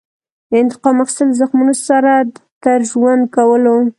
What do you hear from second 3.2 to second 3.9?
کولو.